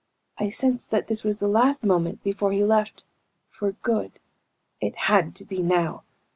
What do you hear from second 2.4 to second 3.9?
he left for